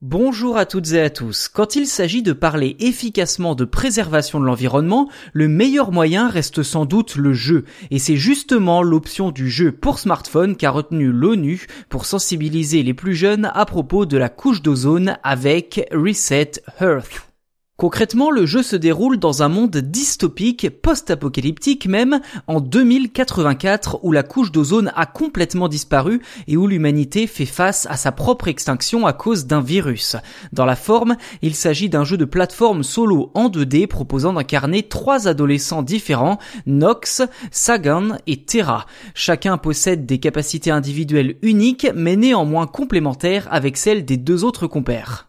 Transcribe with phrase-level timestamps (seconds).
[0.00, 1.48] Bonjour à toutes et à tous.
[1.48, 6.84] Quand il s'agit de parler efficacement de préservation de l'environnement, le meilleur moyen reste sans
[6.84, 7.64] doute le jeu.
[7.90, 13.16] Et c'est justement l'option du jeu pour smartphone qu'a retenu l'ONU pour sensibiliser les plus
[13.16, 17.27] jeunes à propos de la couche d'ozone avec Reset Earth.
[17.80, 22.18] Concrètement, le jeu se déroule dans un monde dystopique, post-apocalyptique même,
[22.48, 27.96] en 2084 où la couche d'ozone a complètement disparu et où l'humanité fait face à
[27.96, 30.16] sa propre extinction à cause d'un virus.
[30.52, 35.28] Dans la forme, il s'agit d'un jeu de plateforme solo en 2D proposant d'incarner trois
[35.28, 38.86] adolescents différents, Nox, Sagan et Terra.
[39.14, 45.27] Chacun possède des capacités individuelles uniques mais néanmoins complémentaires avec celles des deux autres compères.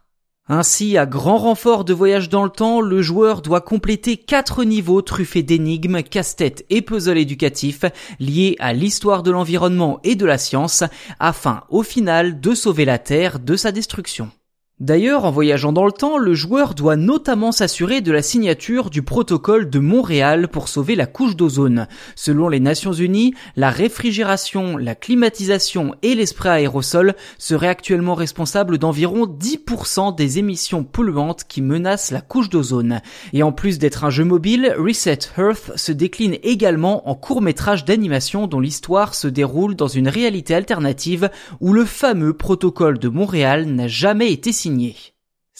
[0.51, 5.03] Ainsi, à grand renfort de voyage dans le temps, le joueur doit compléter quatre niveaux
[5.03, 7.85] truffés d'énigmes, casse-têtes et puzzles éducatifs
[8.19, 10.83] liés à l'histoire de l'environnement et de la science
[11.19, 14.31] afin, au final, de sauver la Terre de sa destruction.
[14.79, 19.01] D'ailleurs, en voyageant dans le temps, le joueur doit notamment s'assurer de la signature du
[19.01, 21.89] protocole de Montréal pour sauver la couche d'ozone.
[22.15, 28.77] Selon les Nations Unies, la réfrigération, la climatisation et les sprays aérosols seraient actuellement responsables
[28.77, 33.01] d'environ 10% des émissions polluantes qui menacent la couche d'ozone.
[33.33, 37.83] Et en plus d'être un jeu mobile, Reset Earth se décline également en court métrage
[37.83, 43.65] d'animation dont l'histoire se déroule dans une réalité alternative où le fameux protocole de Montréal
[43.65, 44.68] n'a jamais été signé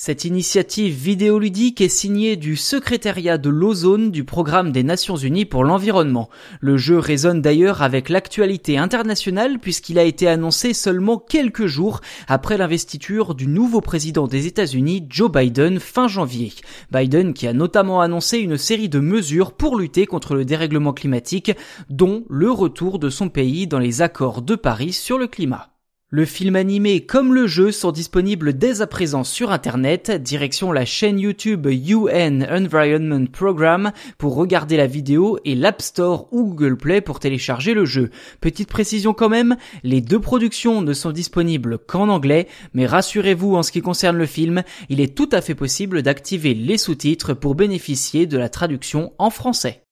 [0.02, 5.66] cette initiative vidéoludique est signée du secrétariat de l'ozone du programme des Nations Unies pour
[5.66, 6.30] l'environnement.
[6.62, 12.00] Le jeu résonne d'ailleurs avec l'actualité internationale puisqu'il a été annoncé seulement quelques jours
[12.30, 16.54] après l'investiture du nouveau président des États-Unis, Joe Biden, fin janvier.
[16.92, 21.52] Biden qui a notamment annoncé une série de mesures pour lutter contre le dérèglement climatique,
[21.90, 25.74] dont le retour de son pays dans les accords de Paris sur le climat.
[26.12, 30.84] Le film animé comme le jeu sont disponibles dès à présent sur internet, direction la
[30.84, 37.02] chaîne YouTube UN Environment Program pour regarder la vidéo et l'App Store ou Google Play
[37.02, 38.10] pour télécharger le jeu.
[38.42, 43.62] Petite précision quand même, les deux productions ne sont disponibles qu'en anglais, mais rassurez-vous en
[43.62, 47.54] ce qui concerne le film, il est tout à fait possible d'activer les sous-titres pour
[47.54, 49.84] bénéficier de la traduction en français.